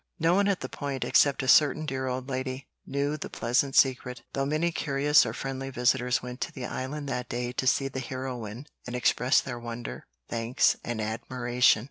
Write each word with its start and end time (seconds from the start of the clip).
No 0.17 0.33
one 0.33 0.47
at 0.47 0.61
the 0.61 0.67
Point, 0.67 1.05
except 1.05 1.43
a 1.43 1.47
certain 1.47 1.85
dear 1.85 2.07
old 2.07 2.27
lady, 2.27 2.67
knew 2.87 3.17
the 3.17 3.29
pleasant 3.29 3.75
secret, 3.75 4.23
though 4.33 4.47
many 4.47 4.71
curious 4.71 5.27
or 5.27 5.31
friendly 5.33 5.69
visitors 5.69 6.23
went 6.23 6.41
to 6.41 6.51
the 6.51 6.65
Island 6.65 7.07
that 7.09 7.29
day 7.29 7.51
to 7.51 7.67
see 7.67 7.87
the 7.87 7.99
heroine 7.99 8.65
and 8.87 8.95
express 8.95 9.41
their 9.41 9.59
wonder, 9.59 10.07
thanks, 10.27 10.75
and 10.83 10.99
admiration. 11.01 11.79